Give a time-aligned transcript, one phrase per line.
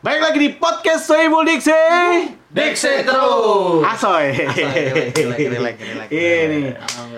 [0.00, 1.76] Baik lagi di podcast Soebul Diksi.
[2.48, 3.84] Diksi terus.
[3.84, 4.32] Asoy.
[4.32, 6.08] Relax, relax, relax.
[6.08, 6.72] Ini.
[6.72, 7.09] Alhamdulillah.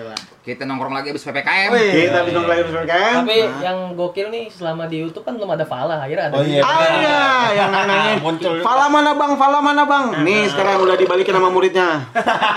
[0.43, 1.71] Kita nongkrong lagi abis PPKM.
[1.71, 2.11] Wih.
[2.11, 3.23] Kita bisa lagi bersama kan?
[3.23, 6.35] Tapi yang gokil nih selama di YouTube kan belum ada Fala, akhirnya ada.
[6.35, 6.59] Oh iya.
[6.59, 7.23] Ah iya,
[7.63, 8.59] yang nanya Muncul.
[8.59, 9.31] Fala mana bang?
[9.39, 10.27] Fala mana bang?
[10.27, 12.03] Nih sekarang udah dibalikin sama muridnya.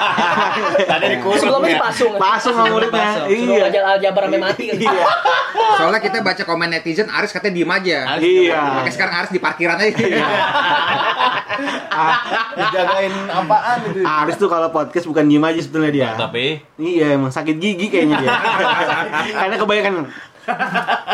[0.99, 1.39] Ada di kurung.
[1.39, 1.79] Sebelumnya ya.
[1.79, 2.12] dipasung.
[2.18, 3.22] Pasung sama muridnya.
[3.30, 3.71] Iya.
[3.71, 4.64] ngajar aljabar sampai mati.
[4.87, 5.07] Iya.
[5.79, 7.98] Soalnya kita baca komen netizen, Aris katanya diem aja.
[8.18, 8.61] Iya.
[8.82, 9.95] Makanya sekarang Aris di parkiran aja.
[12.59, 14.00] Dijagain apaan itu?
[14.03, 16.11] Aris tuh kalau podcast bukan diem aja sebetulnya dia.
[16.18, 18.32] Tapi Iya emang sakit gigi kayaknya dia.
[19.44, 19.94] Karena kebanyakan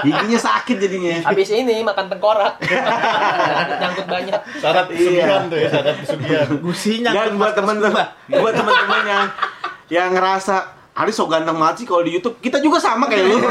[0.05, 1.25] giginya sakit jadinya.
[1.25, 2.61] Habis ini makan tengkorak.
[3.81, 4.41] Nyangkut banyak.
[4.61, 5.49] syarat Iya.
[5.49, 6.47] tuh ya, syarat pesugihan.
[6.61, 7.11] Gusinya.
[7.11, 9.27] Dan buat teman-teman, buat teman-teman yang
[9.89, 12.37] yang ngerasa Aris so ganteng banget sih kalau di YouTube.
[12.45, 13.41] Kita juga sama kayak lu.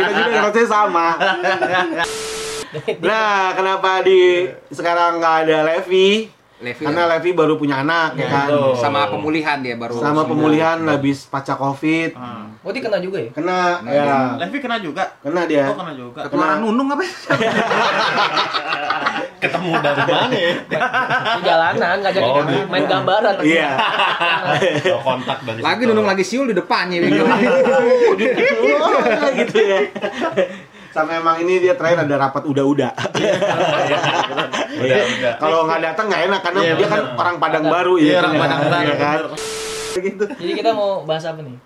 [0.00, 1.08] kita juga ngerasanya sama.
[3.04, 6.33] Nah, kenapa di sekarang nggak ada Levi?
[6.54, 8.46] Levi Karena Levi baru punya anak ya kan.
[8.46, 8.78] Betul.
[8.78, 9.98] sama pemulihan dia baru.
[9.98, 12.14] Sama pemulihan habis pasca Covid.
[12.62, 13.30] Oh, dia kena juga ya?
[13.30, 15.18] Kena ya, Levi kena juga.
[15.18, 15.66] kena dia.
[15.66, 16.20] Oh, kena juga.
[16.24, 17.04] Ketularan nunung apa?
[19.36, 20.52] Ketemu dari mana ya?
[21.34, 23.34] Di jalanan ngajakin Oh, main di- main gambaran.
[23.44, 23.70] Iya.
[24.88, 25.90] Kalau kontak dari Lagi situ.
[25.90, 26.96] nunung lagi siul di depannya.
[27.04, 27.22] gitu.
[29.36, 29.78] gitu ya.
[30.94, 32.92] Sama emang ini dia terakhir ada rapat udah-udah.
[34.74, 35.32] Udah, udah.
[35.36, 37.18] Kalau nggak datang nggak enak karena Iya, dia kan bener.
[37.18, 38.18] orang Padang Baru Iya, ya.
[38.20, 39.18] orang Padang Baru, Iya kan.
[39.94, 40.24] Gitu.
[40.24, 41.56] Jadi kita mau bahas apa nih?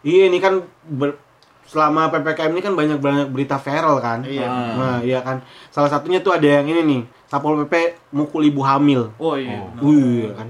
[0.00, 1.18] Iya ini kan ber-
[1.66, 4.22] selama PPKM ini kan banyak banyak berita viral kan.
[4.22, 4.46] Iya.
[4.72, 5.42] Nah, iya kan.
[5.68, 7.74] Salah satunya tuh ada yang ini nih, Satpol PP
[8.10, 9.12] mukul ibu hamil.
[9.16, 9.68] Oh iya.
[9.76, 10.48] Wih, kan.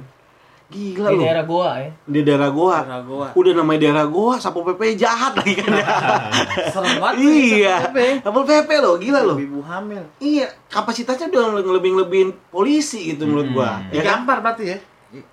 [0.69, 1.25] Gila Di loh.
[1.25, 1.91] daerah Goa ya.
[2.05, 2.79] Di daerah goa.
[2.85, 3.29] Daerah Goa.
[3.33, 5.87] Udah namanya daerah goa, Satpol PP jahat lagi kan ya.
[6.77, 7.17] Serem banget.
[7.25, 7.77] iya.
[8.21, 8.71] Satpol PP.
[8.77, 9.37] Loh, gila loh.
[9.41, 10.05] Ibu hamil.
[10.21, 13.81] Iya, kapasitasnya udah lebih-lebihin polisi gitu menurut gua.
[13.89, 14.29] Ya kan?
[14.29, 14.79] Gampar berarti ya.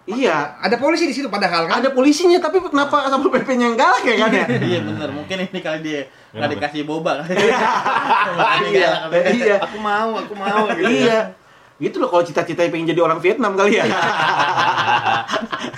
[0.07, 0.55] Iya.
[0.63, 1.83] Ada polisi di situ padahal kan.
[1.83, 4.45] Ada polisinya tapi kenapa Satpol PP-nya yang galak ya kan ya?
[4.71, 6.53] Iya bener, mungkin ini kali dia nggak Kenapa?
[6.63, 7.35] dikasih boba kali.
[8.71, 8.89] Iya,
[9.35, 9.55] iya.
[9.59, 10.87] Aku mau, aku mau gitu.
[10.87, 11.35] Iya.
[11.75, 13.83] Gitu loh kalau cita-cita pengen jadi orang Vietnam kali ya.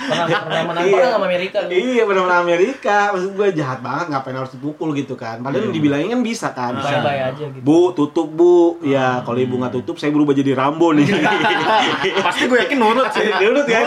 [0.07, 1.05] Pernah pernah menang Iya.
[1.09, 1.69] sama Amerika lu.
[1.69, 2.97] iya benar-benar Amerika.
[3.11, 5.41] Maksud gue jahat banget ngapain harus dipukul gitu kan.
[5.41, 6.77] Padahal dibilangin kan bisa kan.
[6.77, 7.61] Bye-bye aja gitu.
[7.61, 8.77] Bu, tutup bu.
[8.83, 11.07] Ya, kalau ibu nggak tutup, saya berubah jadi Rambo nih.
[12.25, 13.25] Pasti gue yakin nurut sih.
[13.27, 13.85] Nurut kan?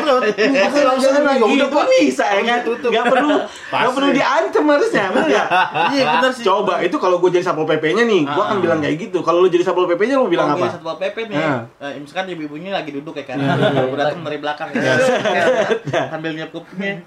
[0.50, 2.58] Masa langsung lagi udah kok bisa ya kan?
[2.66, 3.36] Nggak perlu,
[3.70, 5.04] nggak perlu diancam harusnya?
[5.88, 6.42] Iya bener sih.
[6.42, 8.60] Coba itu kalau gue jadi satpol pp-nya nih, gue akan Ah.
[8.60, 9.18] bilang kayak gitu.
[9.20, 10.74] Kalau lu jadi satpol pp-nya lu bilang apa?
[10.74, 11.38] Satpol PP nih,
[12.00, 14.92] misalkan ibu-ibunya lagi duduk ya kan, Iya, aku datang dari belakang ya,
[16.08, 17.04] sambil nyiap kupingnya,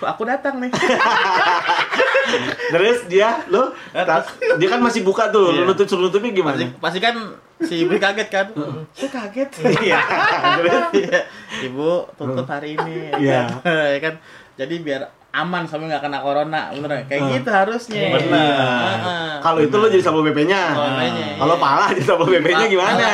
[0.00, 0.70] aku datang nih.
[2.72, 5.66] Terus dia, lu, tas- dia kan masih buka tuh, lu Iya.
[5.66, 6.58] nutup suruh nutupnya gimana?
[6.58, 7.14] Pasti, pasti kan
[7.62, 8.46] si ibu kaget kan,
[8.92, 9.48] saya kaget.
[9.80, 9.98] Iya.
[10.58, 10.74] Terus?
[10.92, 11.20] Iya.
[11.64, 13.46] ibu tutup hari ini, Iya.
[13.94, 14.14] ya kan.
[14.56, 17.06] Jadi biar aman sambil nggak kena corona, bener nggak?
[17.06, 17.32] Kayak Hmm.
[17.34, 18.02] gitu harusnya.
[18.10, 18.56] Bener.
[18.56, 19.28] Heeh.
[19.38, 20.62] Kalau itu lu jadi satpol pp-nya.
[20.70, 21.26] Satpol PP-nya.
[21.36, 23.06] Kalau pala jadi satpol pp-nya Pak, gimana?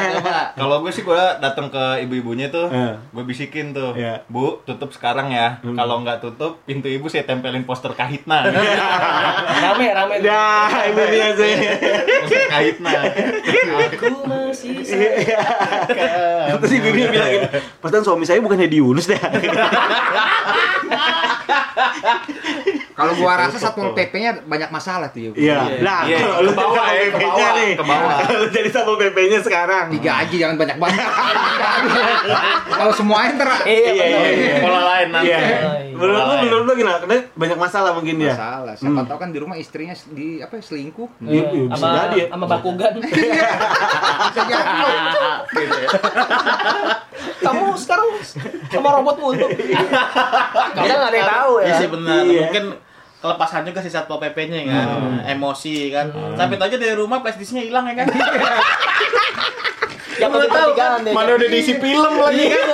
[0.54, 2.94] Kalau gue sih gue datang ke ibu-ibunya tuh, Eh.
[2.94, 4.22] gue bisikin tuh, Iya.
[4.26, 5.58] Bu, tutup sekarang ya.
[5.60, 5.74] Hmm.
[5.74, 8.46] Kalau nggak tutup, pintu ibu saya tempelin poster kahitna.
[9.64, 10.14] Rame rame.
[10.20, 10.44] Ya,
[10.86, 11.54] itu dia sih.
[12.20, 12.90] poster kahitna.
[13.90, 14.78] Aku masih.
[16.54, 19.18] Terus ibu bilang gitu, Pastikan suami saya bukan Hedi Yunus deh.
[22.92, 25.20] Kalau gua rasa satpol PP-nya banyak masalah tuh.
[25.22, 25.32] ya.
[25.32, 25.58] Iya.
[25.80, 27.72] Nah, Iya, kalau lu ke bawah jadi ya, satpol ke PP-nya bawah, nih.
[27.72, 28.12] ke bawah.
[28.18, 29.84] Kalau lu jadi satpol PP-nya sekarang.
[29.90, 31.08] Tiga aja jangan banyak banyak.
[32.74, 34.20] Kalau semuanya ter Iya, Iya, benar.
[34.22, 34.54] iya, iya.
[34.60, 35.26] Pola lain nanti.
[35.26, 35.38] Iya.
[35.40, 35.58] Iya.
[35.92, 36.40] Menurut lu, ya.
[36.42, 36.96] menurut lu gimana?
[36.98, 38.34] Karena banyak masalah mungkin dia.
[38.34, 38.74] masalah.
[38.74, 39.06] Siapa Hmm.
[39.06, 41.08] tahu kan di rumah istrinya di apa ya, selingkuh.
[41.22, 42.26] Iya, iya, bisa Sama jadi ya.
[42.28, 42.92] sama Bakugan.
[42.98, 44.70] Bisa jadi.
[45.52, 45.88] Gitu ya.
[47.40, 48.08] Kamu sekarang
[48.72, 49.46] sama robot mulu.
[50.76, 51.66] Kita nggak ada yang tahu ya.
[51.66, 52.22] Iya sih benar.
[52.24, 52.40] Iya.
[52.46, 52.64] Mungkin
[53.22, 54.86] kelepasan juga si satpol pp-nya kan,
[55.30, 56.10] emosi kan.
[56.34, 58.08] Sampai aja dari rumah flash disknya hilang ya kan.
[60.12, 61.12] Yang penting tahu kan, deh.
[61.16, 62.46] Mana udah diisi film lagi.
[62.46, 62.70] Iya kan?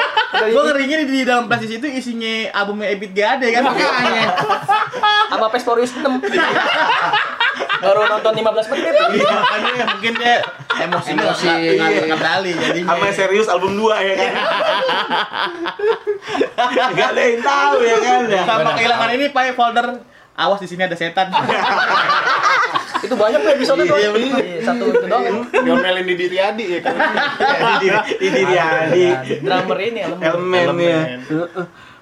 [0.53, 3.63] Gue ngerinya di, di dalam flash disk itu isinya albumnya Ebit Gade kan.
[3.65, 4.25] Makanya.
[5.33, 6.05] Sama Pestorius 6.
[7.79, 8.95] Baru nonton 15 menit.
[8.99, 10.35] Iya, makanya mungkin dia
[10.79, 11.47] emosinya Emosi.
[11.47, 12.89] nggak nggak terkendali jadinya.
[12.95, 14.33] Sama serius album 2 ya kan.
[16.95, 18.43] Gak ada yang tahu ya kan ya.
[18.45, 19.87] Sama kehilangan ini pakai folder
[20.39, 21.35] awas di sini ada setan.
[22.99, 23.99] Itu banyak tuh episode tuh.
[23.99, 24.39] Iya, bener.
[24.43, 25.47] Iya, Satu itu doang.
[25.51, 26.95] Diomelin di diri Adi ya kan.
[28.19, 29.07] Di diri Adi.
[29.43, 30.23] Drummer ini elemen.
[30.27, 31.03] Elemen ya.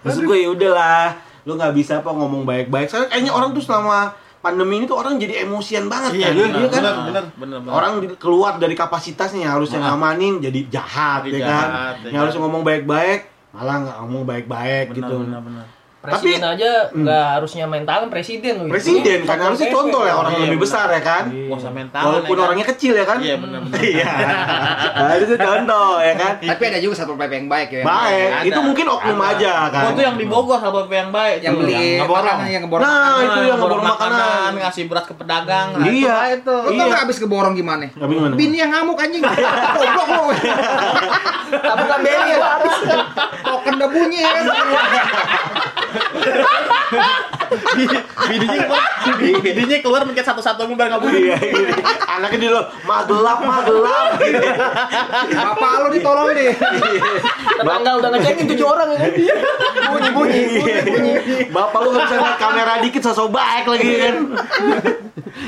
[0.05, 2.87] Maksud gue ya udahlah, lu nggak bisa apa ngomong baik-baik.
[2.88, 4.14] Soalnya kayaknya orang tuh selama
[4.46, 6.34] pandemi ini tuh orang jadi emosian banget Iya, kan.
[6.37, 6.70] benar, Iya kan?
[6.70, 7.72] benar, benar, benar, benar.
[7.75, 9.87] Orang keluar dari kapasitasnya yang harusnya Nah.
[9.93, 11.50] ngamanin jadi jahat Jadi ya kan.
[11.50, 12.20] jahat, ya yang kan.
[12.22, 13.20] harusnya ngomong baik-baik
[13.50, 15.16] malah nggak ngomong baik-baik gitu.
[15.19, 15.64] benar, benar.
[16.06, 18.66] Presiden Tapi- aja nggak harusnya main tangan presiden loh.
[18.68, 20.64] Presiden Ini kan harusnya contoh ya orang Iya, lebih benar.
[20.64, 21.24] besar ya kan.
[21.26, 22.02] Nggak usah mental.
[22.02, 23.18] Walaupun orangnya kecil ya kan.
[23.18, 23.78] Iya, benar, benar.
[23.78, 24.06] Iya.
[25.10, 26.32] Harusnya contoh ya kan.
[26.38, 27.82] Tapi ada juga satu PP yang baik ya.
[27.82, 29.30] Baik, itu mungkin oknum Ada.
[29.32, 29.82] aja kan.
[29.90, 31.38] Tuh yang di Bogor sama PP yang baik.
[31.40, 32.24] Yang beli ngeborong.
[32.24, 32.86] makanan, yang ngeborong.
[32.86, 34.50] Nah, itu yang ngeborong makanan.
[34.56, 35.66] ngasih beras ke pedagang.
[35.72, 36.16] Nah, Iya.
[36.36, 36.54] itu.
[36.56, 36.84] Lo tau Iya.
[36.86, 37.84] nggak abis keborong gimana?
[37.88, 38.34] Tapi gimana?
[38.34, 39.22] Bini yang ngamuk anjing.
[39.76, 40.22] Goblok lo.
[41.48, 42.76] Tabungan BNI ya habis.
[43.38, 44.30] Token udah bunyi ya.
[48.26, 48.84] Bidinya keluar,
[49.38, 51.20] bidinya keluar mungkin satu-satu biar nggak bunyi.
[51.31, 51.72] Iya, gini.
[52.06, 54.06] Anaknya di lo, mah gelap, mah gelap.
[54.19, 54.48] Gitu.
[55.31, 56.52] Bapak lo ditolong deh.
[57.56, 59.10] Tetangga udah ngecengin tujuh orang ya kan.
[59.87, 61.12] Bunyi bunyi bunyi bunyi.
[61.48, 64.16] Bapak lu nggak bisa lihat kamera dikit sosok baik lagi kan.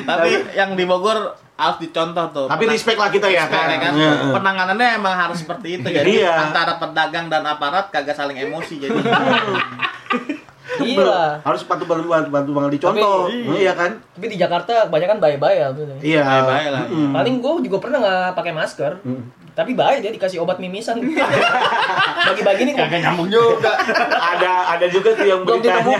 [0.06, 1.18] Tapi yang di Bogor
[1.58, 2.46] harus dicontoh tuh.
[2.46, 3.66] Tapi Penang- respect lah kita ya kan.
[3.66, 3.92] ya kan.
[3.92, 4.10] Iya.
[4.30, 6.32] Penanganannya emang harus seperti itu jadi Iya.
[6.46, 8.94] antara pedagang dan aparat kagak saling emosi jadi.
[10.78, 11.22] Gila.
[11.40, 13.26] Harus patuh bantu bantu bantu banget dicontoh.
[13.26, 13.90] Tapi- Iya kan?
[14.14, 15.68] Tapi di Jakarta kebanyakan bye-bye ya.
[15.70, 15.84] tuh.
[15.98, 16.22] Iya.
[16.22, 16.84] Bye-bye lah.
[16.86, 17.12] Mm.
[17.12, 18.92] Paling gue juga pernah nggak pakai masker.
[19.52, 21.02] Tapi baik dia dikasih obat mimisan.
[22.28, 22.74] Bagi-bagi nih.
[22.74, 23.74] Kagak nyambung juga.
[24.14, 25.98] ada ada juga tuh yang beritanya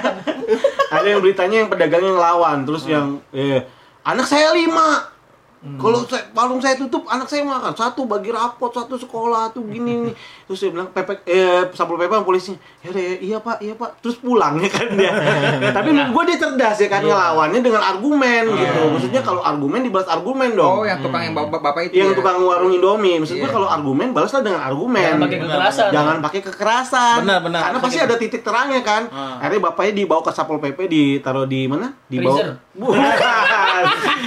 [0.88, 3.60] ada yang beritanya yang pedagang yang lawan terus yang eh,
[4.02, 5.10] anak saya lima
[5.58, 7.74] kalau saya warung saya tutup anak saya makan.
[7.74, 10.14] Satu bagi rapot satu sekolah tuh gini nih.
[10.46, 13.98] Terus dia bilang pepek eh pp sama polisinya ya udah ya, iya pak iya pak.
[13.98, 15.10] Terus pulang ya kan dia.
[15.76, 18.82] Tapi menurut gue dia cerdas ya kan ngelawannya dengan argumen gitu.
[18.94, 20.82] Maksudnya kalau argumen dibalas argumen dong.
[20.82, 22.16] Oh, yang tukang yang bapak, bapak itu yang ya.
[22.16, 23.18] tukang warung Indomie.
[23.18, 23.56] Maksud gue Iya.
[23.58, 25.02] kalau argumen balaslah dengan argumen.
[25.02, 25.88] Jangan pakai kekerasan.
[25.90, 27.18] jangan pakai kekerasan.
[27.26, 27.60] Benar, benar.
[27.66, 29.02] karena pasti ada titik terangnya kan.
[29.10, 29.42] Ah.
[29.42, 31.90] akhirnya bapaknya dibawa ke satpol pp ditaruh di mana?
[32.06, 32.54] Di Freezer.
[32.78, 33.02] bukan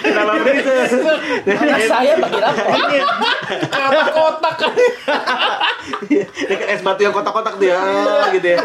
[0.01, 2.80] dalam freezer Anak saya bagi rapot.
[3.71, 4.71] Kotak-kotak kan.
[6.21, 7.77] dekat es batu yang kotak-kotak dia
[8.36, 8.57] gitu ya.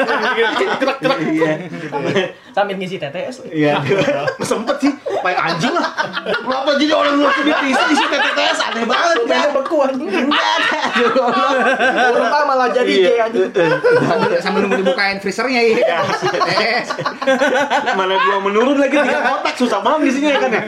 [0.78, 1.52] Kerak-kerak iya.
[2.52, 3.46] Sambil ngisi TTS.
[3.52, 3.80] iya.
[4.42, 4.92] Sempet sih.
[5.26, 5.90] Kayak anjing lah.
[6.22, 9.48] Kenapa jadi orang ngurusin di isi isi TTS aneh banget kan?
[9.58, 10.06] beku anjing.
[10.06, 10.58] enggak
[12.30, 13.06] ah malah jadi Iya.
[13.06, 13.50] J anjing.
[14.40, 15.98] Sambil, nunggu dibukain freezernya ya.
[17.98, 20.62] Mana dua menurun lagi tiga kotak susah banget isinya ya kan ya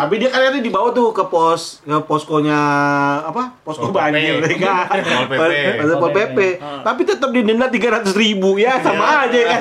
[0.00, 2.58] tapi dia kan akhirnya dibawa tuh ke pos ke poskonya
[3.22, 5.76] apa posko banjir ya kan Pol PP.
[5.76, 6.38] Pos- pol pp
[6.80, 9.60] tapi tetap didenda tiga ratus ribu ya sama aja kan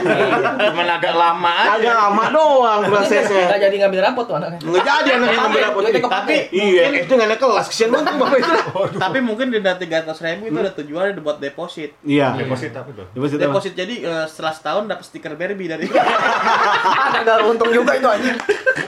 [0.62, 1.75] Cuman agak lama aja.
[1.75, 4.59] agak lama doang Nggak prosesnya jadi ngambil rapot tuh anaknya.
[4.62, 8.38] nggak jadi anaknya ngambil rapot tapi iya itu nggak naik kelas kesian banget tuh bapak
[8.38, 8.51] itu
[9.03, 11.92] Tapi mungkin denda 300 ribu itu udah tujuannya buat deposit.
[12.01, 13.06] iya Deposit apa tuh?
[13.12, 13.38] Deposit?
[13.38, 15.85] Deposit jadi eh, setelah setahun dapat stiker Barbie dari
[17.19, 18.38] Ada untung juga itu anjing.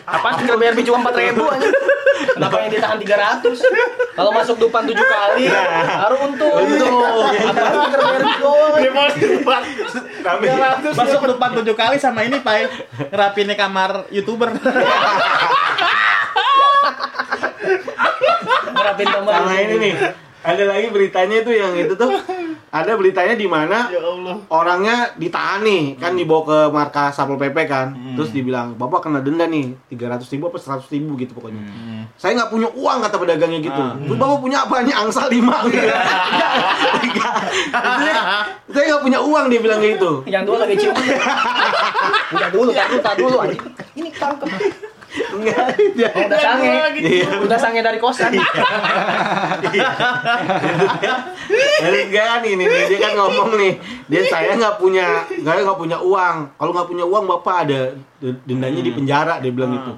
[0.04, 1.73] Apa stiker BRB cuma 4 ribu anjing.
[2.21, 3.57] Kenapa yang ditahan 300?
[4.13, 6.53] Kalau masuk depan 7 kali, baru untung.
[6.53, 7.25] Untung.
[7.31, 8.71] Apa stiker BRB doang?
[8.81, 9.63] deposit buat
[10.21, 10.45] tapi
[10.93, 12.69] masuk depan tujuh kali sama ini pak
[13.09, 14.53] ngerapinnya kamar youtuber
[18.71, 19.31] Ngerapin nomor.
[19.33, 19.94] sama ini nih
[20.41, 22.09] ada lagi beritanya itu yang itu tuh
[22.71, 24.39] ada beritanya di mana ya Allah.
[24.47, 27.91] orangnya ditahan nih kan dibawa ke markas satpol pp kan.
[28.15, 31.59] Terus dibilang bapak kena denda nih 300 ribu apa 100 ribu gitu pokoknya.
[32.15, 33.83] Saya nggak punya uang kata pedagangnya gitu.
[34.07, 34.95] Terus bapak punya apa nih?
[34.95, 35.68] Angsa lima.
[35.68, 35.83] Gitu
[37.01, 37.33] Enggak.
[37.75, 38.16] saya
[38.71, 40.95] saya nggak punya uang dia bilang gitu Yang dua lagi cium.
[42.40, 43.61] Udah dulu, tak dulu, tak dulu anjing.
[43.99, 44.47] Ini tangkep.
[45.11, 46.71] Enggak dia udah sange.
[46.97, 47.30] Iya.
[47.44, 48.31] Udah sange dari kosan.
[51.81, 53.73] enggak kan ini nih, dia kan ngomong nih
[54.07, 57.81] dia saya nggak punya saya nggak punya uang kalau nggak punya uang bapak ada
[58.45, 59.94] dendanya di penjara dia bilang gitu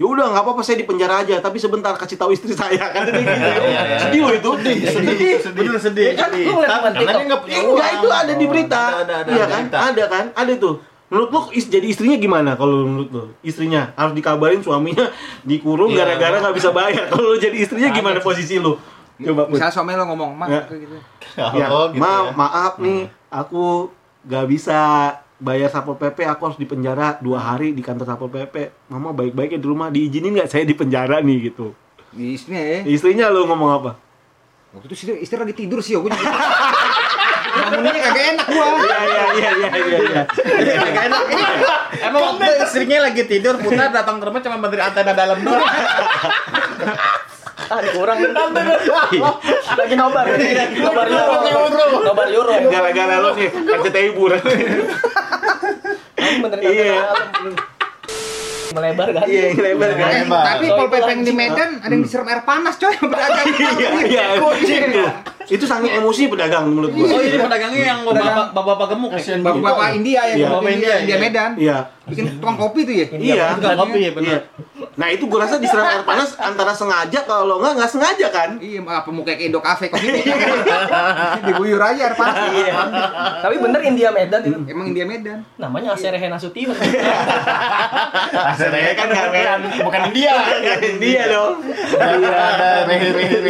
[0.00, 3.04] ya udah nggak apa-apa saya di penjara aja tapi sebentar kasih tahu istri saya kan
[3.04, 3.60] dia gitu
[4.00, 6.44] sedih loh itu sedih bener sedih Ya kan, sedih.
[6.48, 7.26] lu ngeliat teman Karena dia TikTok.
[7.28, 8.00] nggak punya Enggak uang.
[8.00, 8.80] itu ada di berita.
[8.80, 9.64] Ada, ada, ada, iya ada kan?
[9.68, 10.24] Ada kan?
[10.32, 10.74] Ada tuh.
[11.10, 13.24] Menurut lu is- jadi istrinya gimana kalau menurut lu?
[13.40, 15.10] Istrinya harus dikabarin suaminya
[15.42, 16.06] dikurung Iya.
[16.06, 17.10] gara-gara nggak bisa bayar.
[17.10, 18.78] Kalau lu jadi istrinya gimana posisi lu?
[19.18, 19.44] Coba.
[19.46, 20.60] Misalnya suami lo ngomong, "Mak," Ya.
[20.70, 20.96] gitu.
[21.36, 22.32] Ya, Oh, gitu ma ya.
[22.32, 23.90] maaf nih, aku
[24.22, 24.78] nggak bisa
[25.36, 28.70] bayar satpol pp, aku harus di penjara dua hari di kantor satpol pp.
[28.86, 31.76] Mama baik-baiknya di rumah diizinin nggak saya di penjara nih gitu.
[32.10, 32.78] Di istrinya ya.
[32.86, 33.90] Istrinya lu ngomong apa?
[34.70, 36.06] Waktu itu istri, istri lagi tidur sih, gue
[37.60, 38.66] Bangunnya kagak enak gua.
[38.80, 38.98] Iya
[39.36, 40.22] iya iya iya iya.
[40.90, 41.22] Gak enak.
[42.08, 45.60] Emang waktu istrinya lagi tidur, putar datang ke rumah cuma menteri antena dalam doang.
[47.70, 48.18] Ah, kurang.
[49.78, 50.24] Lagi nobar.
[50.80, 51.86] Nobar euro.
[52.02, 52.52] Nobar euro.
[52.66, 54.42] Gara-gara lu nih RCTI buran.
[56.20, 56.94] Benerin Iya.
[58.70, 59.26] Melebar kan?
[59.26, 60.10] Iya, yang lebar kan.
[60.14, 61.32] Eh, tapi pol pp yang di.
[61.34, 63.46] Medan ada yang disiram air panas coy pedagang.
[64.06, 65.02] Iya, itu.
[65.50, 67.10] Itu sangat emosi pedagang menurut gua.
[67.10, 69.34] Oh ini pedagangnya yang bapak bapak gemuk ya?
[69.42, 70.48] Bapak-bapak India ya, Iya.
[70.54, 71.18] bapak India, India, iya.
[71.18, 71.50] Medan.
[71.58, 71.76] Iya.
[72.06, 73.06] Bikin tukang kopi tuh ya.
[73.10, 73.44] Iya.
[73.58, 74.10] Tukang kopi ya Iya.
[74.14, 74.38] benar.
[75.00, 78.60] Nah, itu gua rasa disiram air panas antara sengaja kalau nggak nggak sengaja kan.
[78.60, 80.20] Iya, apa muka kayak Indo Cafe kok ini.
[81.48, 82.36] Diguyur aja air panas.
[82.52, 82.74] Iya.
[83.40, 84.60] Tapi bener India Medan itu.
[84.68, 85.40] Emang India Medan.
[85.56, 86.76] Namanya Aserehe Nasution.
[88.30, 90.32] Asalnya kan bukan bukan India.
[91.00, 91.64] Dia dong.
[91.64, 92.36] Iya.
[92.36, 92.70] Ada.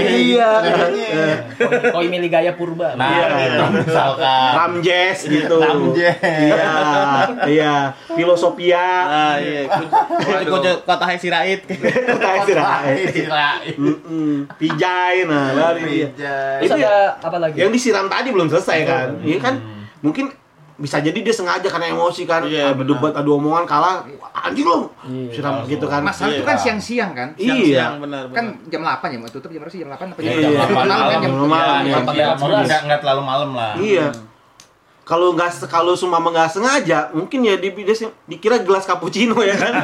[0.06, 0.50] Iya.
[0.94, 1.26] Iya.
[1.90, 2.94] Koi Mili Gaya Purba.
[2.94, 3.26] Nah, Iya.
[3.50, 4.50] itu misalkan.
[4.54, 5.58] Ramjes gitu.
[5.58, 6.14] Ramjes.
[6.22, 6.70] Iya.
[7.42, 7.74] Iya.
[8.14, 8.86] Filosofia.
[9.10, 9.66] Ah iya.
[9.66, 11.04] Kunci kota
[11.46, 12.82] Istirahat.
[13.06, 13.60] Istirahat.
[13.76, 14.48] Mm-mm.
[14.56, 15.74] Pijai nah.
[15.74, 16.60] Pijai.
[16.60, 17.56] Terus Itu ada apa lagi?
[17.56, 19.08] Yang disiram tadi belum selesai kan?
[19.20, 19.54] Iya kan?
[20.00, 20.32] Mungkin
[20.80, 22.88] bisa jadi dia sengaja karena emosi kan, Iya, adu benar.
[22.88, 24.00] debat, adu omongan kalah,
[24.32, 25.28] anjing lu, Iya.
[25.28, 26.00] siram gitu kan?
[26.00, 27.28] Masalah itu kan siang-siang kan.
[27.36, 27.52] Iya.
[27.52, 28.72] Siang-siang, benar Kan benar.
[28.72, 29.84] jam 8 ya, mau tutup jam berapa sih?
[29.84, 31.48] Jam 8 apa Iya, jam jam 8 delapan malam kan jam malam.
[31.52, 32.64] Malam, Iya, jam iya, 14.
[32.64, 33.72] nggak nggak terlalu malam lah.
[33.76, 34.06] Iya.
[35.10, 39.74] Kalau nggak kalau sumama nggak sengaja, mungkin ya di, dia- dikira gelas cappuccino ya kan?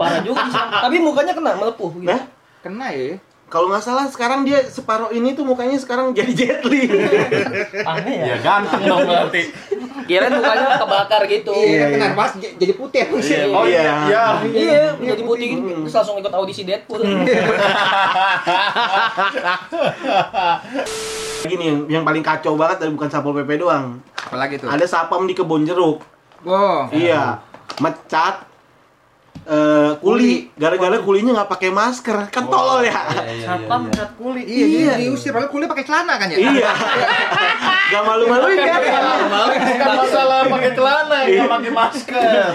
[0.00, 0.48] Parah juga.
[0.48, 0.56] sih.
[0.56, 2.08] Tapi mukanya kena melepuh gitu.
[2.08, 2.24] nah,
[2.64, 3.20] Kena ya.
[3.52, 6.88] Kalau nggak salah sekarang dia separuh ini tuh mukanya sekarang jadi Jet Li.
[7.84, 8.32] Aneh ya.
[8.32, 9.52] Ya ganteng dong berarti.
[10.08, 11.52] Kirain mukanya kebakar gitu.
[11.52, 13.12] Iya, kena pas jadi putih.
[13.52, 14.08] Oh iya.
[14.08, 14.40] Iya.
[14.48, 15.84] Iya, jadi putih gitu.
[15.84, 17.04] Terus langsung ikut audisi Deadpool.
[21.42, 24.00] Gini yang, yang paling kacau banget dari bukan Satpol PP doang.
[24.16, 24.72] Apalagi tuh?
[24.72, 26.00] Ada sapam di kebon jeruk.
[26.40, 26.88] Wow.
[26.88, 27.44] Iya,
[27.84, 28.48] mecat
[29.42, 32.94] eh, kuli gara-gara kulinya nggak pakai masker kan tolol ya
[33.42, 34.44] Satpam cat kulit.
[34.44, 34.92] Iya, iya.
[34.96, 36.38] diusir padahal kuliah pakai celana kan ya?
[36.38, 36.70] iya
[37.90, 38.80] nggak malu-maluin kan
[39.62, 41.38] Bukan masalah pakai celana, Iya.
[41.38, 42.52] nggak pakai masker.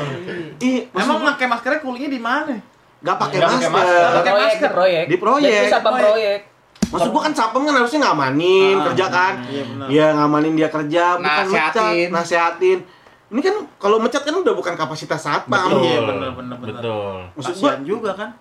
[0.60, 2.55] Ih, Emang pakai maskernya kulitnya di mana?
[2.98, 4.10] nggak pakai masker masker.
[4.15, 4.69] Pakai masker.
[4.72, 5.03] proyek.
[5.05, 5.51] Di proyek.
[5.53, 6.07] Jadi satpam Proyek.
[6.07, 6.39] proyek.
[6.88, 9.88] maksud gua kan sapam kan harusnya ngamanin Ah, kerja kan iya, benar.
[9.91, 12.07] Iya ngamanin dia kerja bukan Nasehatin.
[12.10, 12.77] nasehatin
[13.29, 15.84] ini kan kalau mecat kan udah bukan kapasitas satpam Betul.
[15.84, 16.74] Iya, bener, bener, bener.
[16.75, 17.15] Betul.
[17.34, 18.31] maksud gua juga kan.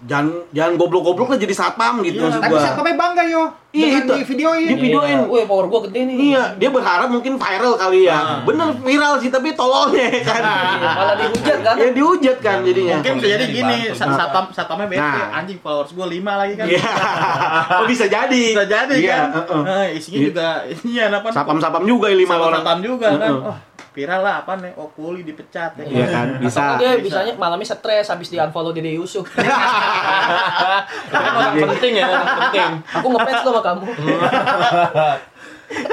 [0.00, 3.44] jangan jangan goblok-goblok lah jadi satpam gitu Iya, maksud Tapi gua satpamnya bangga yo.
[3.70, 4.12] Iya, Dengan itu.
[4.16, 4.64] di videoin.
[4.64, 5.18] Di videoin.
[5.20, 5.28] Iya.
[5.28, 6.16] Wih, power gua gede nih.
[6.26, 8.16] Iya, dia berharap mungkin viral kali ya.
[8.16, 8.40] Ah.
[8.42, 10.42] Bener viral sih, tapi tololnya ya kan.
[10.80, 11.74] Malah dihujat kan.
[11.76, 12.96] ya dihujat kan jadinya.
[12.96, 15.36] Mungkin bisa jadi gini, sa- satpam satpamnya bete, Nah.
[15.36, 16.64] anjing followers gua 5 lagi kan.
[16.66, 16.82] Iya.
[17.76, 18.44] oh bisa jadi.
[18.50, 19.28] Bisa jadi Iya, kan.
[19.36, 19.62] heeh.
[19.62, 20.26] Nah, isinya Iya.
[20.26, 21.28] juga isinya apa?
[21.30, 22.58] Sapam-sapam juga ya, lima orang.
[22.58, 23.20] Satpam juga kan.
[23.22, 23.40] Heeh.
[23.44, 23.56] Oh,
[23.90, 24.72] viral lah apa nih?
[24.74, 25.84] Oh, kuli dipecat ya.
[25.84, 26.60] Iya kan, bisa.
[26.72, 27.04] Atau dia Bisa.
[27.20, 29.26] bisanya malamnya stres habis di unfollow Dede Yusuf.
[31.10, 32.70] Orang penting ya, orang penting.
[32.92, 33.84] Aku ngefans lo sama kamu.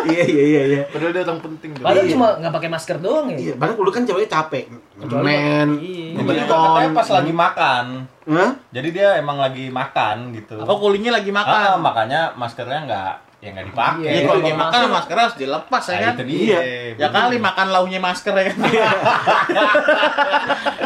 [0.09, 0.81] iya iya iya iya.
[0.89, 1.69] Padahal dia orang penting.
[1.75, 2.13] Padahal Iya.
[2.13, 3.37] cuma nggak pakai masker doang ya.
[3.37, 4.65] Iya, bahkan dulu kan ceweknya capek.
[5.13, 6.17] Men, Iya.
[6.45, 7.85] Katanya pas lagi makan.
[8.27, 8.51] Hah?
[8.69, 10.57] Jadi dia emang lagi makan gitu.
[10.59, 11.79] Oh, kulinya lagi Ah, makan.
[11.79, 13.13] makanya maskernya nggak
[13.47, 14.03] ya nggak dipakai.
[14.03, 16.13] Iya, Iya, kalau masker- makan masker harus dilepas ya Nah, kan.
[16.13, 16.59] itu dia.
[16.59, 16.59] Iya.
[16.97, 18.57] Ya kali makan launya masker ya kan.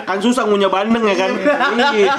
[0.03, 1.32] Kan susah ngunyah bandeng ya kan.
[1.91, 2.13] Iya.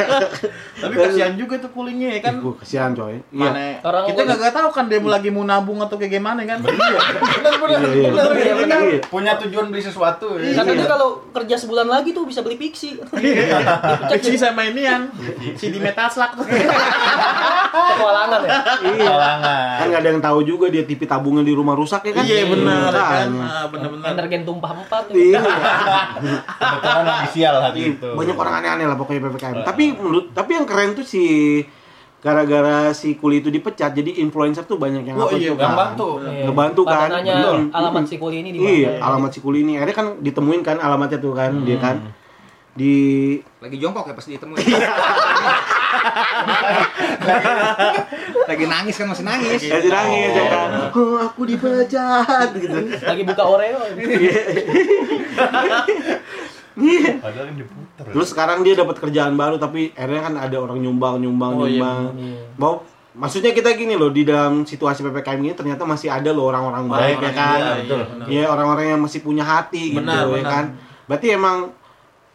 [0.74, 2.34] Tapi kasihan juga tuh kulinya ya kan.
[2.38, 3.20] Gua kasihan coy.
[3.22, 3.22] Iya.
[3.30, 6.58] Mana Orang kita nggak tahu kan dia lagi mau nabung atau kayak gimana kan.
[6.58, 8.08] Iya, iya.
[8.32, 9.00] Iya, iya.
[9.04, 10.36] punya tujuan beli sesuatu.
[10.36, 10.64] ya.
[10.64, 12.98] Dia kalau kerja sebulan lagi tuh bisa beli pixi.
[14.10, 15.12] Pixi sama inian.
[15.54, 16.46] Si di Metaslak tuh.
[17.72, 18.50] Petualangan ya.
[18.82, 19.06] Iya.
[19.06, 19.76] Kalangan.
[19.76, 22.24] Kan nggak ada yang tahu juga dia TV tabungnya di rumah rusak ya kan.
[22.24, 23.28] Iya benar kan.
[23.28, 23.44] Makanya.
[23.44, 24.06] Ah, Benar-benar.
[24.10, 25.02] Energen tumpah empat.
[25.10, 25.40] Iya.
[26.56, 28.08] Kebetulan ofisial hari itu.
[28.08, 31.22] banyak orang aneh-aneh lah pokoknya ppkm tapi menurut tapi yang keren tuh si
[32.18, 35.74] gara-gara si kuli itu dipecat jadi influencer tuh banyak yang Oh iya, tuh kan.
[35.74, 36.08] bantu.
[36.22, 36.46] Iya.
[36.46, 37.08] Ngebantu kan?
[37.10, 37.34] Nanya
[37.68, 38.70] alamat si kuli ini di mana.
[38.70, 41.98] iya alamat si kuli ini akhirnya kan ditemuin kan alamatnya tuh kan dia kan
[42.72, 42.94] di
[43.58, 44.56] Lagi jongkok ya pas ditemuin.
[48.42, 49.60] Lagi nangis kan masih nangis.
[49.60, 53.80] kasih nangis ya kan oh aku dipecat gitu Lagi buka Oreo.
[56.72, 57.20] Iya.
[57.20, 58.04] Padahal yang diputer.
[58.08, 61.76] terus sekarang dia dapat kerjaan baru tapi akhirnya kan ada orang nyumbang nyumbang Oh, iya,
[61.76, 62.40] nyumbang iya.
[62.56, 62.80] mau
[63.12, 67.20] maksudnya kita gini loh di dalam situasi ppkm ini ternyata masih ada loh orang-orang baik
[67.20, 68.26] ya Orang-orang kan iya, iya, benar.
[68.26, 70.48] Iya orang-orang yang masih punya hati gitu Benar, ya benar.
[70.50, 70.64] kan.
[71.04, 71.56] Berarti emang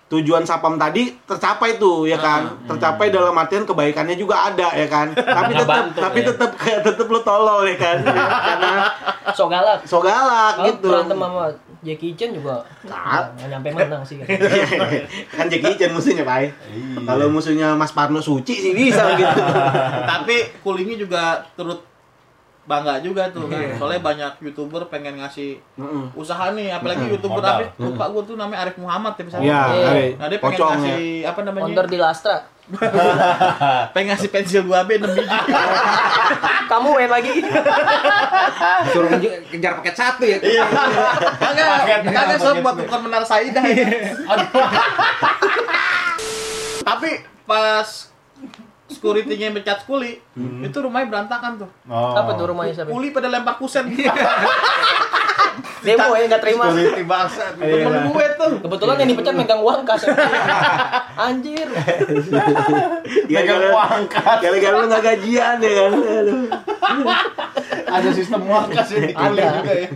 [0.08, 2.48] tujuan sapam tadi tercapai tuh ya kan.
[2.64, 5.12] Tercapai dalam artian kebaikannya juga ada ya kan.
[5.38, 6.28] tapi tetap tapi ya.
[6.32, 7.98] tetap tetap lo tolol ya kan.
[8.08, 8.88] Karena
[9.38, 9.84] So galak.
[9.84, 10.88] so galak gitu.
[10.88, 11.52] berantem sama
[11.84, 13.28] Jackie Chan juga Ah.
[13.36, 14.18] nggak nyampe menang sih.
[14.24, 14.28] kan.
[15.36, 16.40] kan Jackie Chan musuhnya, Pak.
[16.40, 16.52] Iya.
[17.04, 19.42] Kalau musuhnya Mas Parno Suci sih bisa gitu.
[20.08, 21.84] Tapi kulinya juga turut
[22.68, 23.64] bangga juga tuh kan.
[23.74, 26.04] Soalnya banyak youtuber pengen ngasih Heeh.
[26.14, 27.64] usaha nih, apalagi youtuber Modal.
[27.64, 29.48] Arif, lupa gue tuh namanya Arif Muhammad ya misalnya.
[29.48, 29.88] Iya, Iya.
[29.88, 30.76] ada Nah dia pengen pocong ya.
[30.78, 31.66] ngasih apa namanya?
[31.66, 32.38] Ondor di Lastra.
[33.96, 35.24] Pengen ngasih pensil 2B 6 biji.
[36.72, 37.32] Kamu main lagi.
[38.92, 39.08] Suruh
[39.48, 40.36] kejar paket satu ya.
[40.36, 40.68] Iya.
[41.40, 43.64] Kagak, Paket kagak sob buat tukar menar Saidah.
[46.84, 47.10] Tapi
[47.44, 47.88] pas
[48.88, 51.70] security-nya mencat kuli, itu rumahnya berantakan tuh.
[51.86, 52.16] Oh.
[52.16, 52.90] Apa tuh rumahnya siapa?
[52.90, 53.88] Kuli pada lempar kusen.
[55.78, 56.64] Demo ya nggak terima.
[56.68, 57.44] Security bangsa.
[57.54, 58.52] Temen gue tuh.
[58.60, 60.04] Kebetulan yang dipecat megang uang kas.
[61.28, 61.68] Anjir.
[63.26, 64.38] Ya Megang gara- uang kas.
[64.42, 65.92] gara-gara lu nggak gajian ya kan.
[65.94, 66.46] Aduh.
[67.88, 69.48] Ada sistem uang kas di kuli Ada.
[69.62, 69.90] juga ya.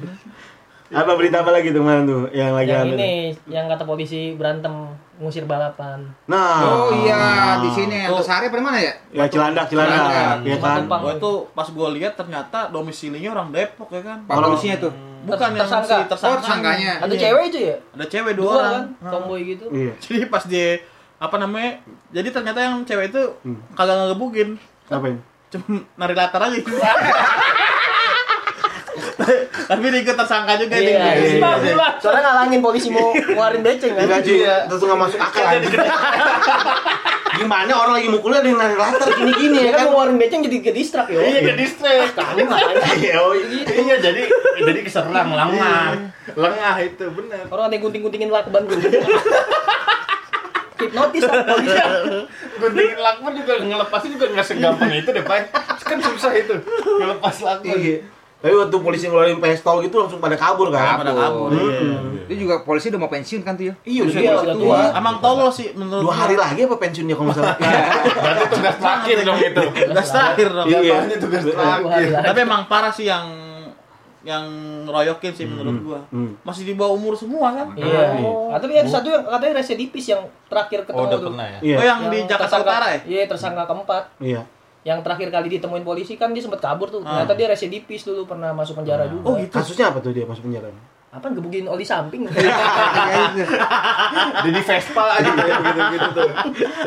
[0.92, 3.12] Apa berita apa lagi tuh mana tuh yang lagi Yang ini
[3.48, 6.02] yang kata polisi berantem ngusir balapan.
[6.26, 6.66] Nah.
[6.66, 7.22] Oh iya,
[7.62, 8.18] di sini Tuh.
[8.18, 8.94] Antasari apa di mana ya?
[9.14, 10.82] Ya Cilandak, Cilandak, ya kan.
[10.82, 11.00] Tumpang.
[11.00, 14.26] Gue tuh pas gue lihat ternyata domisilinya orang Depok ya kan.
[14.26, 14.94] Polisinya tuh.
[15.22, 15.86] Bukan yang Tersangka.
[15.88, 16.38] si Oh, tersangka.
[16.42, 16.92] tersangkanya.
[16.98, 17.22] Ada Iya.
[17.24, 17.76] cewek aja ya?
[17.94, 18.74] Ada cewek dua, Dua orang.
[18.74, 19.12] kan, Nah.
[19.14, 19.66] tomboy gitu.
[19.70, 19.94] Iya.
[20.04, 20.70] Jadi pas dia
[21.16, 21.72] apa namanya?
[22.10, 23.62] Jadi ternyata yang cewek itu Hmm.
[23.72, 24.50] kagak ngegebukin.
[24.90, 25.22] Apa ini?
[25.48, 25.64] Cuma
[25.96, 26.58] nari latar aja.
[29.70, 30.98] Tapi dia ikut tersangka juga Iya.
[31.18, 31.42] nih.
[31.42, 31.88] iya.
[31.98, 34.04] Soalnya ngalangin polisi mau ngeluarin beceng kan.
[34.06, 35.68] Enggak cuy, terus nggak masuk akal aja.
[37.32, 39.86] Gimana orang lagi mukulnya ada yang nari latar gini-gini Dia ya kan kan?
[39.88, 41.20] ngeluarin beceng jadi ke distrak ya.
[41.20, 42.10] Iya ke distrik.
[42.12, 42.76] Kamu ngapain?
[43.00, 44.22] Iya, oh, Iya jadi
[44.60, 46.12] jadi keserang lengah.
[46.32, 47.44] Lengah itu benar.
[47.48, 48.78] Orang ada yang gunting-guntingin lakban gue.
[50.82, 51.78] Hipnotis lah polisi.
[52.58, 55.40] Guntingin lakban juga ngelepasnya juga nggak segampang itu deh pak.
[55.82, 56.56] Kan susah itu
[57.00, 57.78] ngelepas lakban.
[57.78, 57.98] Iya.
[58.42, 60.98] Tapi waktu polisi ngeluarin pistol gitu langsung pada kabur kan?
[60.98, 61.54] Pada kabur.
[61.54, 61.78] iya.
[61.94, 62.26] Hmm.
[62.26, 63.74] Itu juga polisi udah mau pensiun kan tuh ya?
[63.84, 64.54] Iya, udah Iya, tua.
[64.56, 64.80] tua.
[64.94, 67.54] Emang tolol sih menurut Dua hari lagi apa pensiunnya kalau salah?
[68.18, 69.64] Berarti tugas terakhir dong itu.
[69.86, 70.66] Tugas terakhir dong.
[70.66, 70.96] Iya.
[71.16, 72.08] Tugas terakhir.
[72.24, 73.26] Tapi emang parah sih yang
[74.22, 74.46] yang
[74.86, 76.00] ngeroyokin sih menurut gua.
[76.10, 76.38] Hmm.
[76.42, 77.74] Masih di bawah umur semua kan?
[77.74, 78.22] Iya.
[78.50, 81.28] Ah, tapi ada satu yang katanya residipis yang terakhir ketemu Oh udah tuh.
[81.30, 81.60] pernah ya.
[81.60, 81.76] Iya.
[81.76, 83.00] Oh yang di Jakarta tersangka- Utara ya?
[83.04, 84.04] Iya, tersangka keempat.
[84.18, 84.42] Iya.
[84.82, 87.02] Yang terakhir kali ditemuin polisi kan dia sempat kabur tuh.
[87.02, 87.22] Ah.
[87.22, 89.24] Ternyata dia residipis dulu pernah masuk penjara juga.
[89.24, 89.54] Oh gitu.
[89.54, 90.74] Kasusnya apa tuh dia masuk penjara?
[91.12, 92.24] Apa gebukin oli samping?
[94.42, 96.30] Jadi Vespa aja kayak gitu-gitu tuh.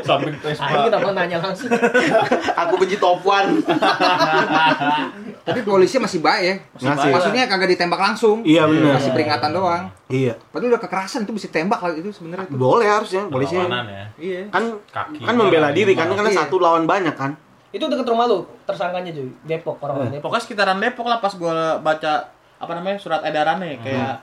[0.01, 0.81] Samping Ah, ini Vespa.
[0.89, 1.69] kenapa nanya langsung?
[2.65, 3.61] Aku benci top one.
[5.47, 6.55] Tapi polisi masih baik ya.
[6.89, 7.13] Masih.
[7.13, 8.41] Maksudnya kagak ditembak langsung.
[8.43, 8.97] Iya benar.
[8.97, 9.85] Masih peringatan doang.
[10.09, 10.41] Iya.
[10.49, 12.49] Padahal udah kekerasan itu bisa tembak lagi itu sebenarnya.
[12.49, 13.55] Boleh harusnya polisi.
[13.55, 13.69] Ya.
[14.17, 14.41] Iya.
[14.49, 15.21] Kan Kaki.
[15.21, 16.39] kan membela diri kan karena Iya.
[16.43, 17.37] satu lawan banyak kan.
[17.75, 19.29] Itu deket rumah lu, tersangkanya cuy.
[19.45, 20.31] Depok, orang Depok.
[20.31, 24.15] Pokoknya sekitaran Depok lah pas gua baca apa namanya surat edarannya kayak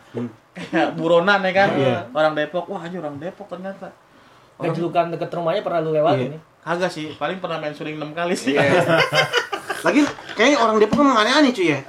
[0.52, 1.98] kayak buronan ya kan Iya.
[2.10, 3.92] orang Depok wah aja orang Depok ternyata
[4.58, 6.26] Kejulukan deket rumahnya pernah lu lewat Iya.
[6.28, 6.38] ini.
[6.62, 8.54] kagak sih paling pernah main suling enam kali sih
[9.82, 10.02] Lagi
[10.38, 11.80] kayaknya orang Depok emang aneh-aneh cuy ya.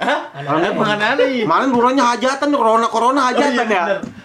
[0.43, 3.83] Orang Depok aneh-aneh Kemarin buruannya hajatan tuh corona corona hajatan ya.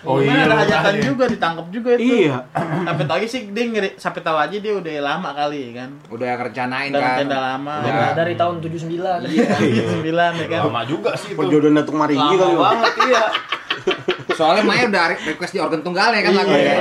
[0.08, 1.02] Oh Oh iya, ada hajatan ya.
[1.12, 2.28] juga ditangkap juga itu.
[2.28, 2.36] Iya.
[2.88, 5.90] Sampai tahu sih dia ngeri, sampai tahu aja dia udah lama kali kan.
[6.08, 7.16] Udah rencanain Udah kan.
[7.20, 7.74] tenda lama.
[7.84, 7.92] Udah.
[7.92, 8.88] Udah Dari tahun 79.
[9.28, 9.84] iya.
[9.92, 10.60] sembilan ya kan.
[10.64, 11.38] Lama juga sih itu.
[11.38, 12.54] Perjodohan Datuk Maringgi Lama kali.
[12.56, 12.62] Bang.
[12.64, 13.24] banget iya.
[14.38, 16.78] Soalnya Maya udah re- request di organ tunggalnya kan lagu Iya.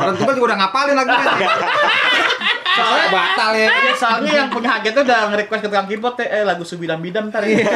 [0.00, 1.26] Organ tunggal juga udah ngapalin lagunya.
[2.74, 3.68] Soalnya batal ya.
[3.70, 7.30] Iya, soalnya yang punya hak itu udah nge-request ke tukang keyboard eh lagu Subidan Bidam
[7.30, 7.62] ntar ya.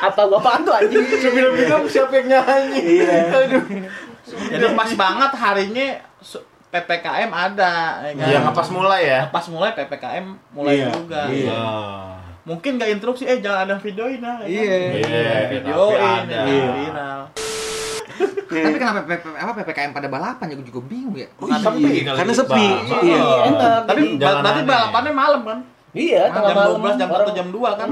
[0.00, 1.02] Apa gua apaan tuh anjing?
[1.02, 2.80] Sebelum itu siapa yang nyanyi?
[2.98, 3.14] Iya.
[3.32, 3.62] Aduh.
[4.26, 5.86] Jadi pas banget harinya
[6.68, 7.72] PPKM ada
[8.04, 8.26] ya kan.
[8.28, 9.20] Yang pas mulai ya.
[9.28, 11.20] Pas mulai PPKM mulai Iya, juga.
[11.30, 11.62] iya.
[12.48, 14.40] Mungkin gak instruksi eh jangan ada videoin nah.
[14.40, 14.48] ya kan?
[14.48, 14.76] Iya.
[15.04, 16.40] Iya, Videoin tapi ada.
[16.48, 17.20] ya, viral.
[18.48, 21.28] Tapi kenapa PP, apa PPKM pada balapan ya gue juga bingung ya.
[21.36, 22.02] Oh, Sepi iya.
[22.08, 22.66] kali Karena gitu, sepi.
[23.04, 23.20] Iya.
[23.52, 23.80] Enak.
[23.84, 24.64] Tapi aneh.
[24.64, 25.58] balapannya malam kan?
[25.98, 26.78] Iya, tengah Jam malam.
[26.78, 27.88] 12, jam 1, orang- jam 2 kan?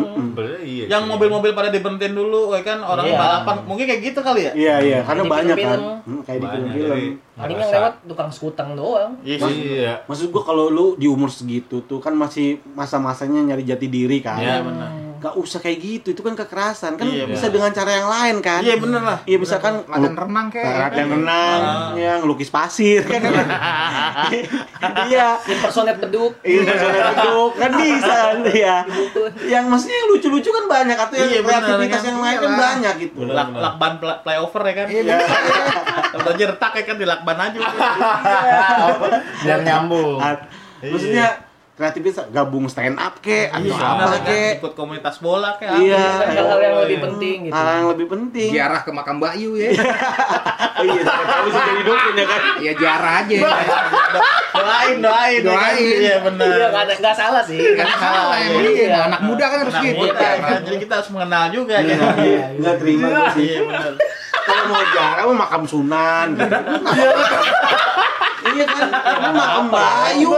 [0.63, 0.85] Iya.
[0.89, 3.19] Yang mobil-mobil pada diberhentiin dulu ya kan orang Iya.
[3.19, 3.55] balapan.
[3.65, 4.53] Mungkin kayak gitu kali ya?
[4.55, 5.81] Iya iya karena banyak kan.
[6.01, 6.99] Hmm, kayak di film-film.
[7.37, 9.13] Paling yang lewat tukang skutang doang.
[9.21, 9.57] Iya sih.
[9.77, 9.93] Iya.
[10.07, 14.39] Maksud gua kalau lu di umur segitu tuh kan masih masa-masanya nyari jati diri kan.
[14.39, 14.91] Iya, benar.
[15.19, 16.95] Gak usah kayak gitu, itu kan kekerasan.
[16.95, 17.55] Kan Iya, bisa benar.
[17.55, 18.61] dengan cara yang lain kan.
[18.61, 19.19] Iya bener lah.
[19.23, 20.73] Iya misalkan Latihan renang kayak.
[20.83, 21.61] latihan renang,
[21.97, 23.23] yang lukis pasir kan.
[25.07, 25.29] Iya.
[25.43, 26.33] Impersonate beduk.
[26.41, 28.77] Iya, personel beduk kan bisa kan ya.
[29.47, 32.09] Yang maksudnya yang lucu-lucu kan banyak atau yang Iya, kreativitas kan?
[32.09, 33.19] yang lain kan banyak gitu.
[33.27, 34.87] Lak lakban pla- flyover ya kan?
[34.87, 35.17] Iya.
[36.13, 37.59] Atau aja retak ya kan di lakban aja.
[39.41, 40.19] Biar nyambung.
[40.19, 40.37] Ah,
[40.77, 41.46] Maksudnya
[41.77, 44.21] kreativitas gabung stand up kek atau Iya, apa kan?
[44.25, 44.53] kek.
[44.59, 46.05] ikut komunitas bola kayak Iya.
[46.25, 48.49] hal-hal yang lebih penting gitu Hal yang lebih penting.
[48.49, 49.71] Ziarah ke makam Mbak Yu ya.
[50.73, 51.03] Oh iya,
[51.47, 52.41] sih jadi dukun ya kan.
[52.59, 53.37] Ya ziarah aja.
[54.57, 55.53] doain doain ya kan?
[55.69, 55.85] Doain.
[56.01, 58.57] iya benar iya nggak nggak salah sih Kan salah Iya.
[58.73, 58.97] iya.
[59.05, 60.05] Anak muda kan harus gitu.
[60.11, 60.37] kan?
[60.65, 63.47] jadi kita harus mengenal juga Iya, ya iya, nggak terima sih.
[63.47, 63.93] iya benar
[64.39, 66.57] Kalau mau jarang mau makam Sunan gitu.
[68.49, 68.89] Iya kan,
[69.31, 70.33] makam Bayu.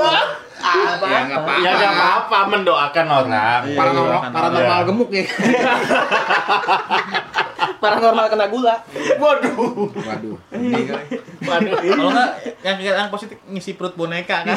[0.59, 1.61] Ah, Ya nggak apa-apa.
[1.61, 3.61] Ya nggak apa-apa mendoakan orang.
[3.65, 3.79] Iya.
[3.79, 4.87] Paranormal, paranormal Iya.
[4.87, 5.25] gemuk ya.
[7.79, 8.75] paranormal kena gula
[9.17, 9.55] Waduh.
[9.95, 10.37] Waduh.
[11.87, 14.57] kalau nggak yang yang positif ngisi perut boneka kan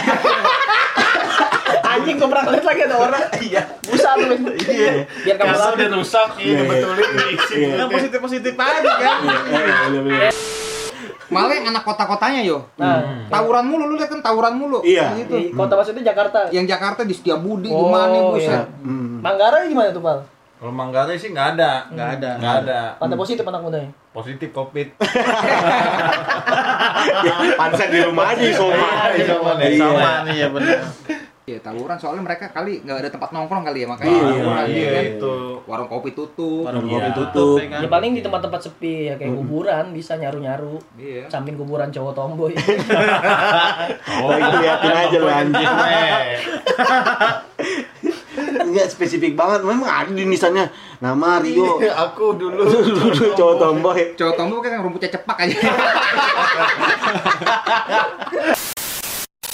[1.91, 4.31] anjing gue pernah lihat lagi ada orang iya busa tuh
[4.65, 6.63] iya biar kamu udah rusak, Iya, ini iya.
[6.65, 7.55] betulin diisi.
[7.59, 7.73] Iya.
[7.77, 10.31] yang positif positif aja kan Iya.
[11.32, 12.60] Malah yang anak kota-kotanya yo.
[12.76, 14.84] nah Tawuran mulu lu lihat kan tawuran mulu.
[14.84, 15.15] Iya.
[15.17, 15.32] Gitu.
[15.32, 18.28] di kota maksudnya Jakarta Yang Jakarta di Setiabudi Oh, gimana iya.
[18.28, 18.65] buset.
[18.84, 19.20] Hmm.
[19.20, 20.20] Manggarai gimana tuh pal
[20.60, 21.72] Kalau Manggarai sih nggak ada.
[21.89, 22.80] nggak ada Nggak ada.
[23.00, 24.88] pada positif anak mudanya Positif covid.
[27.02, 27.34] Ya,
[27.88, 29.10] di rumah aja Soma.
[29.13, 29.80] Isoman ya, Iya.
[29.80, 30.80] sama nih ya benar
[31.51, 34.07] Ya tawuran soalnya mereka kali nggak ada tempat nongkrong kali ya makanya.
[34.07, 35.03] Iya, tawuran, Iya, ya kan?
[35.11, 35.35] itu.
[35.61, 36.63] Warung kopi tutup.
[36.63, 37.57] Warung kopi kopi tutup.
[37.59, 41.27] ya kan ya paling di tempat-tempat sepi ya kayak kuburan bisa nyaru-nyaru Iya.
[41.27, 42.53] samping kuburan cowok tomboy
[44.21, 45.67] Oh, itu liatin aja lu anjing.
[48.61, 50.71] Enggak spesifik banget, memang ada di nisannya.
[50.97, 51.75] Nama Rio.
[51.81, 52.63] Aku dulu.
[52.63, 54.15] Dulu cowok tomboy.
[54.15, 55.57] Cowok tombol kan rumputnya cepak aja.